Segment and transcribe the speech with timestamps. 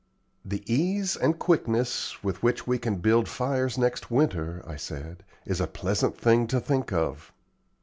[0.43, 5.61] "The ease and quickness with which we can build fires next winter," I said, "is
[5.61, 7.31] a pleasant thing to think of."